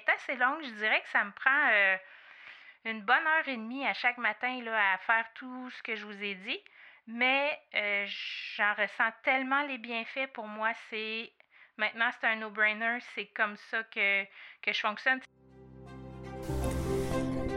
[0.00, 0.62] est assez longue.
[0.62, 1.96] Je dirais que ça me prend euh,
[2.84, 6.04] une bonne heure et demie à chaque matin là, à faire tout ce que je
[6.04, 6.60] vous ai dit.
[7.06, 8.06] Mais euh,
[8.56, 10.70] j'en ressens tellement les bienfaits pour moi.
[10.88, 11.30] C'est
[11.76, 12.98] maintenant c'est un no-brainer.
[13.14, 14.24] C'est comme ça que,
[14.62, 15.20] que je fonctionne.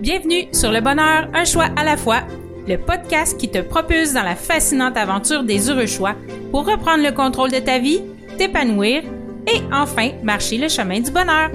[0.00, 2.22] Bienvenue sur Le Bonheur, un choix à la fois,
[2.66, 6.16] le podcast qui te propulse dans la fascinante aventure des heureux choix
[6.50, 8.02] pour reprendre le contrôle de ta vie,
[8.36, 9.04] t'épanouir
[9.46, 11.50] et enfin marcher le chemin du bonheur.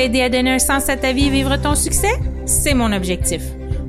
[0.00, 3.42] T'aider à donner un sens à ta vie et vivre ton succès, c'est mon objectif.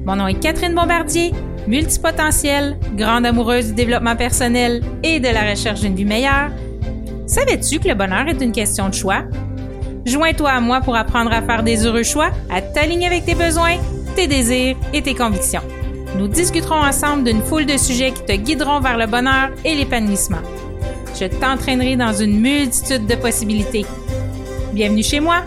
[0.03, 1.31] Mon nom est Catherine Bombardier,
[1.67, 6.51] multipotentielle, grande amoureuse du développement personnel et de la recherche d'une vie meilleure.
[7.27, 9.23] Savais-tu que le bonheur est une question de choix?
[10.05, 13.77] Joins-toi à moi pour apprendre à faire des heureux choix, à t'aligner avec tes besoins,
[14.17, 15.63] tes désirs et tes convictions.
[16.17, 20.41] Nous discuterons ensemble d'une foule de sujets qui te guideront vers le bonheur et l'épanouissement.
[21.17, 23.85] Je t'entraînerai dans une multitude de possibilités.
[24.73, 25.43] Bienvenue chez moi!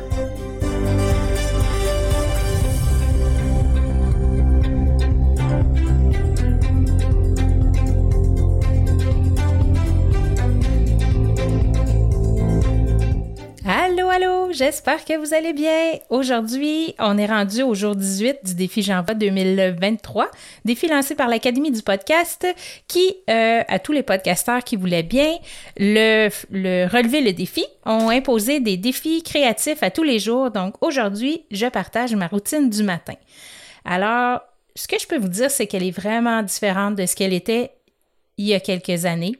[14.55, 15.99] J'espère que vous allez bien.
[16.11, 20.31] Aujourd'hui, on est rendu au jour 18 du défi J'envoie 2023,
[20.65, 22.47] défi lancé par l'Académie du podcast
[22.87, 25.35] qui, euh, à tous les podcasteurs qui voulaient bien
[25.77, 30.51] le, le relever le défi, ont imposé des défis créatifs à tous les jours.
[30.51, 33.15] Donc aujourd'hui, je partage ma routine du matin.
[33.85, 34.41] Alors,
[34.77, 37.73] ce que je peux vous dire, c'est qu'elle est vraiment différente de ce qu'elle était
[38.39, 39.37] il y a quelques années.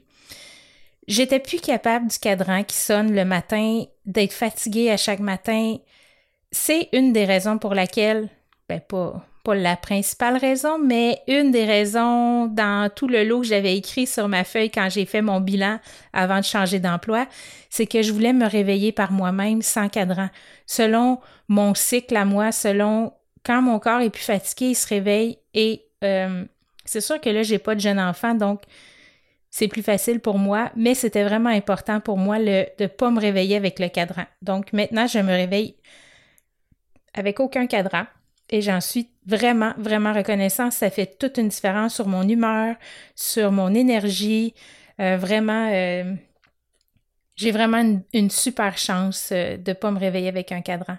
[1.07, 5.77] J'étais plus capable du cadran qui sonne le matin, d'être fatiguée à chaque matin.
[6.51, 8.29] C'est une des raisons pour laquelle,
[8.67, 13.47] ben pas, pas la principale raison, mais une des raisons dans tout le lot que
[13.47, 15.79] j'avais écrit sur ma feuille quand j'ai fait mon bilan
[16.13, 17.27] avant de changer d'emploi,
[17.69, 20.29] c'est que je voulais me réveiller par moi-même sans cadran,
[20.65, 23.13] selon mon cycle à moi, selon
[23.45, 26.45] quand mon corps est plus fatigué, il se réveille et euh,
[26.83, 28.61] c'est sûr que là, j'ai pas de jeune enfant, donc
[29.57, 33.21] c'est plus facile pour moi, mais c'était vraiment important pour moi de ne pas me
[33.21, 34.25] réveiller avec le cadran.
[34.41, 35.77] Donc maintenant, je me réveille
[37.13, 38.03] avec aucun cadran
[38.49, 40.73] et j'en suis vraiment, vraiment reconnaissante.
[40.73, 42.75] Ça fait toute une différence sur mon humeur,
[43.15, 44.53] sur mon énergie.
[44.99, 46.15] Euh, vraiment, euh,
[47.35, 50.97] j'ai vraiment une, super chance euh, de ne pas me réveiller avec un cadran.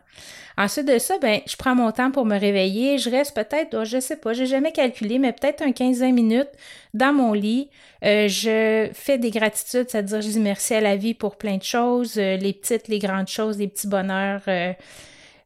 [0.58, 2.98] Ensuite de ça, ben, je prends mon temps pour me réveiller.
[2.98, 6.50] Je reste peut-être, oh, je sais pas, j'ai jamais calculé, mais peut-être un 15-20 minutes
[6.92, 7.70] dans mon lit.
[8.04, 11.62] Euh, je fais des gratitudes, c'est-à-dire je dis merci à la vie pour plein de
[11.62, 14.42] choses, euh, les petites, les grandes choses, les petits bonheurs.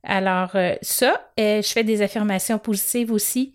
[0.02, 3.52] alors, ça, je fais des affirmations positives aussi.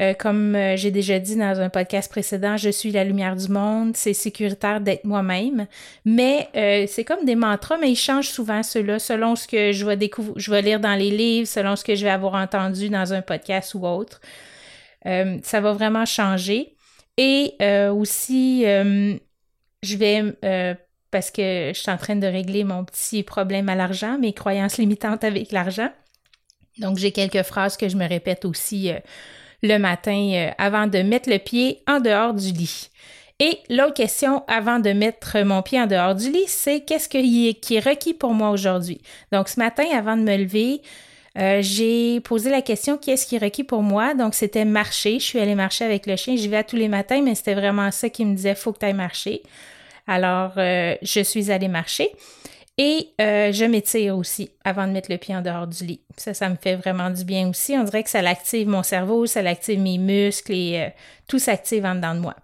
[0.00, 3.48] Euh, comme euh, j'ai déjà dit dans un podcast précédent, je suis la lumière du
[3.48, 5.66] monde, c'est sécuritaire d'être moi-même.
[6.04, 9.86] Mais euh, c'est comme des mantras, mais ils changent souvent ceux-là selon ce que je
[9.86, 12.88] vais découvrir, je vais lire dans les livres, selon ce que je vais avoir entendu
[12.88, 14.20] dans un podcast ou autre.
[15.04, 16.74] ça va vraiment changer.
[17.16, 17.54] Et
[17.90, 20.36] aussi, je vais
[21.12, 24.78] parce que je suis en train de régler mon petit problème à l'argent, mes croyances
[24.78, 25.90] limitantes avec l'argent.
[26.78, 28.90] Donc, j'ai quelques phrases que je me répète aussi
[29.64, 32.90] le matin euh, avant de mettre le pied en dehors du lit.
[33.40, 37.48] Et l'autre question avant de mettre mon pied en dehors du lit, c'est qu'est-ce qui
[37.48, 39.00] est, qui est requis pour moi aujourd'hui?
[39.32, 40.82] Donc ce matin, avant de me lever,
[41.36, 44.14] euh, j'ai posé la question qu'est-ce qui est requis pour moi?
[44.14, 45.18] Donc, c'était marcher.
[45.18, 46.36] Je suis allée marcher avec le chien.
[46.36, 48.86] J'y vais tous les matins, mais c'était vraiment ça qui me disait faut que tu
[48.86, 49.42] ailles marcher.
[50.06, 52.10] Alors, euh, je suis allée marcher.
[52.76, 56.00] Et euh, je m'étire aussi avant de mettre le pied en dehors du lit.
[56.16, 57.76] Ça, ça me fait vraiment du bien aussi.
[57.78, 60.88] On dirait que ça l'active mon cerveau, ça l'active mes muscles et euh,
[61.28, 62.34] tout s'active en dedans de moi.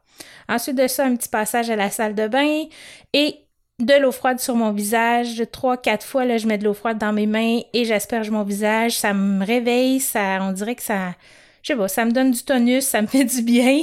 [0.48, 2.64] Ensuite de ça, un petit passage à la salle de bain
[3.12, 3.36] et
[3.80, 5.42] de l'eau froide sur mon visage.
[5.50, 8.44] Trois, quatre fois, là, je mets de l'eau froide dans mes mains et j'asperge mon
[8.44, 8.92] visage.
[8.92, 11.14] Ça me réveille, ça, on dirait que ça,
[11.62, 13.82] je sais pas, ça me donne du tonus, ça me fait du bien.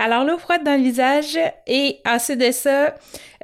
[0.00, 1.38] Alors, l'eau froide dans le visage
[1.68, 2.94] et ensuite de ça,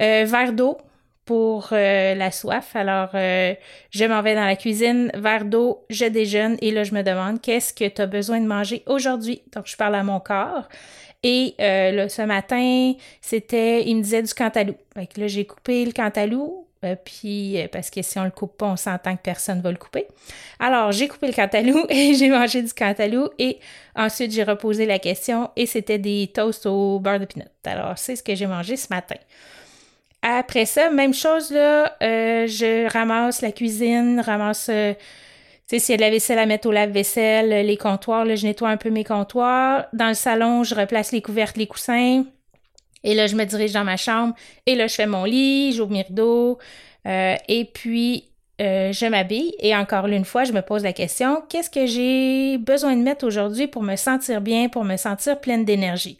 [0.01, 0.77] euh, verre d'eau
[1.25, 2.75] pour euh, la soif.
[2.75, 3.53] Alors, euh,
[3.91, 7.41] je m'en vais dans la cuisine, verre d'eau, je déjeune et là, je me demande
[7.41, 9.41] qu'est-ce que tu as besoin de manger aujourd'hui?
[9.53, 10.67] Donc, je parle à mon corps.
[11.23, 14.75] Et euh, là, ce matin, c'était, il me disait du cantalou.
[14.95, 16.65] Fait là, j'ai coupé le cantalou.
[17.05, 19.77] puis, parce que si on le coupe pas, on s'entend que personne ne va le
[19.77, 20.07] couper.
[20.59, 23.29] Alors, j'ai coupé le cantalou et j'ai mangé du cantalou.
[23.37, 23.59] Et
[23.95, 27.45] ensuite, j'ai reposé la question et c'était des toasts au beurre de pinot.
[27.65, 29.17] Alors, c'est ce que j'ai mangé ce matin.
[30.21, 34.99] Après ça, même chose là, euh, je ramasse la cuisine, ramasse, euh, tu
[35.65, 38.45] sais, s'il y a de la vaisselle à mettre au lave-vaisselle, les comptoirs, là, je
[38.45, 39.85] nettoie un peu mes comptoirs.
[39.93, 42.23] Dans le salon, je replace les couvertes, les coussins.
[43.03, 44.35] Et là, je me dirige dans ma chambre.
[44.67, 46.59] Et là, je fais mon lit, j'ouvre mes rideaux.
[47.07, 48.31] Euh, et puis,
[48.61, 52.59] euh, je m'habille et encore une fois, je me pose la question, qu'est-ce que j'ai
[52.59, 56.19] besoin de mettre aujourd'hui pour me sentir bien, pour me sentir pleine d'énergie?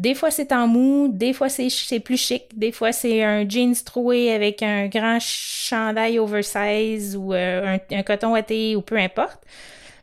[0.00, 3.74] Des fois, c'est en mou, des fois, c'est plus chic, des fois, c'est un jeans
[3.84, 9.40] troué avec un grand chandail oversize ou euh, un, coton ouaté ou peu importe.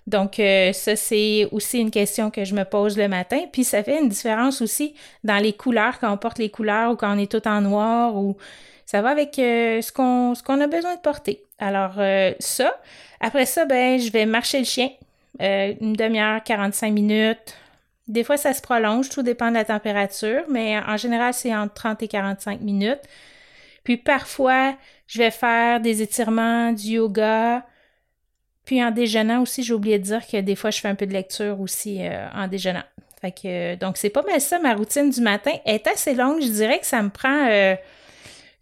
[0.06, 3.40] Donc, euh, ça, c'est aussi une question que je me pose le matin.
[3.52, 6.96] Puis, ça fait une différence aussi dans les couleurs, quand on porte les couleurs ou
[6.96, 8.38] quand on est tout en noir ou
[8.86, 11.42] ça va avec euh, ce qu'on a besoin de porter.
[11.58, 11.96] Alors,
[12.38, 12.80] ça.
[13.20, 14.92] Après ça, ben, je vais marcher le chien.
[15.40, 17.56] une demi-heure, 45 minutes.
[18.08, 21.74] Des fois, ça se prolonge, tout dépend de la température, mais en général, c'est entre
[21.74, 23.02] 30 et 45 minutes.
[23.84, 24.76] Puis parfois,
[25.08, 27.66] je vais faire des étirements, du yoga,
[28.68, 31.06] puis en déjeunant aussi, j'ai oublié de dire que des fois, je fais un peu
[31.06, 32.84] de lecture aussi euh, en déjeunant.
[33.22, 35.54] Fait que, donc, c'est pas mal ça, ma routine du matin.
[35.66, 36.42] est assez longue.
[36.42, 37.76] Je dirais que ça me prend euh,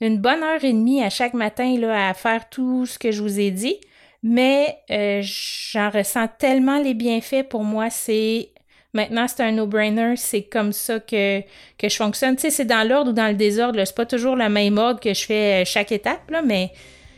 [0.01, 3.23] une bonne heure et demie à chaque matin là, à faire tout ce que je
[3.23, 3.77] vous ai dit.
[4.21, 7.89] Mais euh, j'en ressens tellement les bienfaits pour moi.
[7.89, 8.49] C'est
[8.95, 10.15] maintenant, c'est un no-brainer.
[10.15, 11.41] C'est comme ça que,
[11.77, 12.35] que je fonctionne.
[12.35, 13.79] Tu sais, c'est dans l'ordre ou dans le désordre.
[13.85, 16.71] C'est pas toujours le même ordre que je fais chaque étape, mais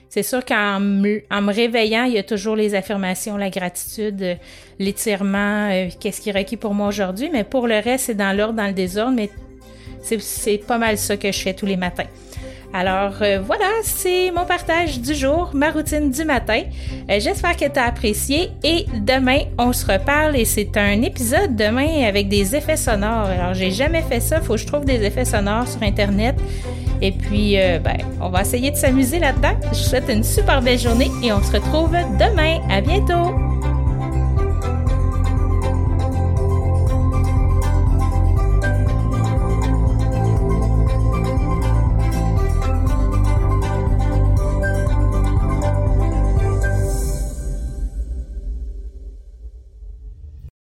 [0.10, 4.22] c'est sûr qu'en me, en me réveillant, il y a toujours les affirmations, la gratitude,
[4.22, 4.36] euh,
[4.80, 7.30] l'étirement, euh, qu'est-ce qui est requis pour moi aujourd'hui.
[7.32, 9.30] Mais pour le reste, c'est dans l'ordre, dans le désordre, mais
[10.02, 12.06] c'est pas mal ça que je fais tous les matins.
[12.74, 16.64] Alors euh, voilà, c'est mon partage du jour, ma routine du matin.
[17.10, 22.04] J'espère que tu as apprécié et demain, on se reparle et c'est un épisode demain
[22.06, 23.28] avec des effets sonores.
[23.28, 26.36] Alors j'ai jamais fait ça, faut que je trouve des effets sonores sur Internet.
[27.02, 29.56] Et puis, euh, ben, on va essayer de s'amuser là-dedans.
[29.72, 32.60] Je vous souhaite une super belle journée et on se retrouve demain.
[32.70, 33.47] À bientôt!